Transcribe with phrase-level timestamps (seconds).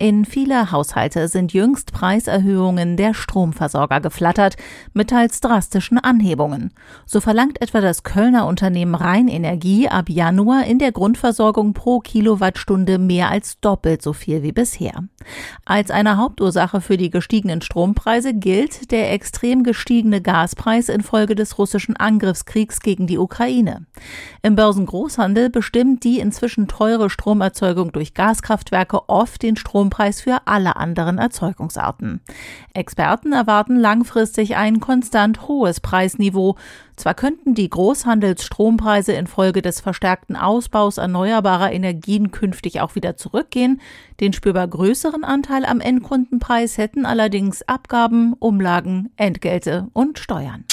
[0.00, 4.56] In viele Haushalte sind jüngst Preiserhöhungen der Stromversorger geflattert,
[4.94, 6.72] mit teils drastischen Anhebungen.
[7.04, 13.28] So verlangt etwa das Kölner Unternehmen Rheinenergie ab Januar in der Grundversorgung pro Kilowattstunde mehr
[13.28, 15.04] als doppelt so viel wie bisher.
[15.66, 21.94] Als eine Hauptursache für die gestiegenen Strompreise gilt der extrem gestiegene Gaspreis infolge des russischen
[21.94, 23.84] Angriffskriegs gegen die Ukraine.
[24.40, 29.56] Im Börsengroßhandel bestimmt die inzwischen teure Stromerzeugung durch Gaskraftwerke oft den
[29.90, 32.20] Strompreis für alle anderen Erzeugungsarten.
[32.74, 36.56] Experten erwarten langfristig ein konstant hohes Preisniveau.
[36.94, 43.80] Zwar könnten die Großhandelsstrompreise infolge des verstärkten Ausbaus erneuerbarer Energien künftig auch wieder zurückgehen,
[44.20, 50.64] den spürbar größeren Anteil am Endkundenpreis hätten allerdings Abgaben, Umlagen, Entgelte und Steuern.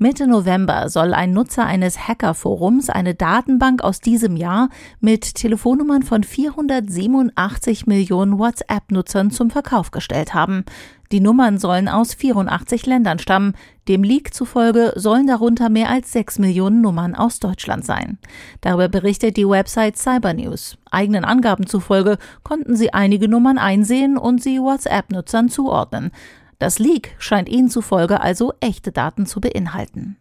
[0.00, 4.68] Mitte November soll ein Nutzer eines Hackerforums eine Datenbank aus diesem Jahr
[5.00, 10.64] mit Telefonnummern von 487 Millionen WhatsApp-Nutzern zum Verkauf gestellt haben.
[11.10, 13.54] Die Nummern sollen aus 84 Ländern stammen.
[13.88, 18.18] Dem Leak zufolge sollen darunter mehr als 6 Millionen Nummern aus Deutschland sein.
[18.60, 20.78] Darüber berichtet die Website Cybernews.
[20.92, 26.12] Eigenen Angaben zufolge konnten sie einige Nummern einsehen und sie WhatsApp-Nutzern zuordnen.
[26.58, 30.16] Das Leak scheint ihnen zufolge also echte Daten zu beinhalten.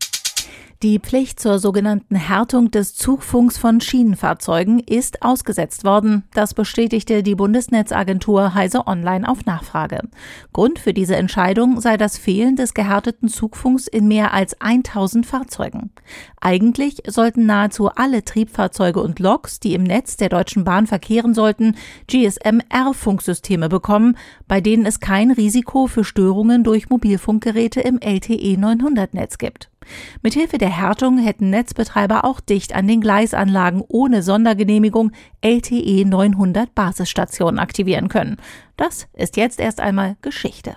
[0.83, 6.25] Die Pflicht zur sogenannten Härtung des Zugfunks von Schienenfahrzeugen ist ausgesetzt worden.
[6.36, 10.02] Das bestätigte die Bundesnetzagentur Heise Online auf Nachfrage.
[10.53, 15.89] Grund für diese Entscheidung sei das Fehlen des gehärteten Zugfunks in mehr als 1000 Fahrzeugen.
[16.42, 21.75] Eigentlich sollten nahezu alle Triebfahrzeuge und Loks, die im Netz der Deutschen Bahn verkehren sollten,
[22.06, 24.16] GSM-R-Funksysteme bekommen,
[24.47, 29.72] bei denen es kein Risiko für Störungen durch Mobilfunkgeräte im LTE 900-Netz gibt.
[30.22, 37.60] Mithilfe der Härtung hätten Netzbetreiber auch dicht an den Gleisanlagen ohne Sondergenehmigung LTE 900 Basisstationen
[37.60, 38.38] aktivieren können.
[38.76, 40.76] Das ist jetzt erst einmal Geschichte.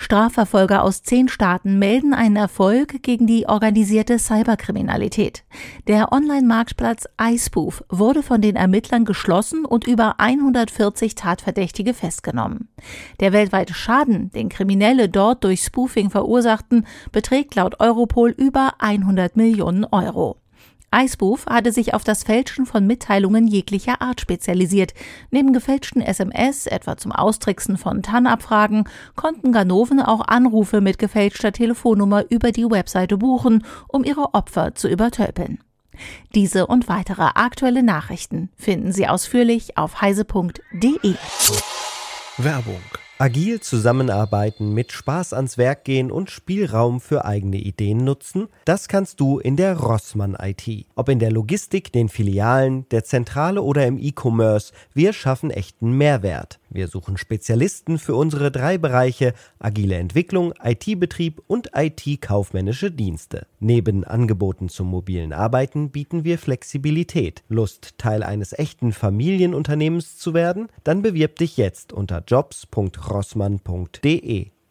[0.00, 5.44] Strafverfolger aus zehn Staaten melden einen Erfolg gegen die organisierte Cyberkriminalität.
[5.88, 12.68] Der Online-Marktplatz iSpoof wurde von den Ermittlern geschlossen und über 140 Tatverdächtige festgenommen.
[13.18, 19.84] Der weltweite Schaden, den Kriminelle dort durch Spoofing verursachten, beträgt laut Europol über 100 Millionen
[19.84, 20.36] Euro.
[20.94, 24.94] Icebooth hatte sich auf das Fälschen von Mitteilungen jeglicher Art spezialisiert.
[25.30, 28.84] Neben gefälschten SMS, etwa zum Austricksen von TAN-Abfragen,
[29.14, 34.88] konnten Ganoven auch Anrufe mit gefälschter Telefonnummer über die Webseite buchen, um ihre Opfer zu
[34.88, 35.58] übertölpeln.
[36.34, 41.14] Diese und weitere aktuelle Nachrichten finden Sie ausführlich auf heise.de.
[42.38, 42.82] Werbung
[43.20, 49.18] Agil zusammenarbeiten, mit Spaß ans Werk gehen und Spielraum für eigene Ideen nutzen, das kannst
[49.18, 50.86] du in der Rossmann IT.
[50.94, 56.57] Ob in der Logistik, den Filialen, der Zentrale oder im E-Commerce, wir schaffen echten Mehrwert.
[56.70, 63.46] Wir suchen Spezialisten für unsere drei Bereiche agile Entwicklung, IT-Betrieb und IT-kaufmännische Dienste.
[63.58, 67.42] Neben Angeboten zum mobilen Arbeiten bieten wir Flexibilität.
[67.48, 70.68] Lust, Teil eines echten Familienunternehmens zu werden?
[70.84, 74.50] Dann bewirb dich jetzt unter jobs.rossmann.de.